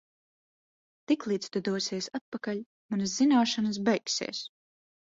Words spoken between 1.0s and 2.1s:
Tiklīdz tu dosies